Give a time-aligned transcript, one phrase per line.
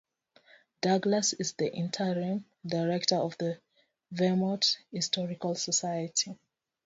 [0.81, 3.59] Douglas is the interim director of the
[4.11, 6.39] Vermont Historical Society.